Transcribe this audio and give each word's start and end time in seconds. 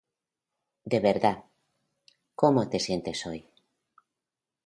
De 0.83 0.99
verdad, 0.99 1.43
¿cómo 2.33 2.67
te 2.69 2.79
sientes 2.79 3.23
hoy? 3.27 3.47